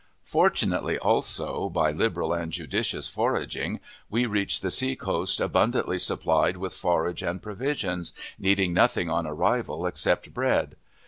Fortunately, 0.25 0.97
also, 0.97 1.69
by 1.69 1.91
liberal 1.91 2.33
and 2.33 2.51
judicious 2.51 3.07
foraging, 3.07 3.79
we 4.09 4.25
reached 4.25 4.63
the 4.63 4.71
sea 4.71 4.95
coast 4.95 5.39
abundantly 5.39 5.99
supplied 5.99 6.57
with 6.57 6.73
forage 6.73 7.21
and 7.21 7.39
provisions, 7.39 8.11
needing 8.39 8.73
nothing 8.73 9.11
on 9.11 9.27
arrival 9.27 9.85
except 9.85 10.33
bread. 10.33 10.75